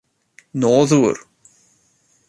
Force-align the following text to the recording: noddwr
noddwr 0.59 1.17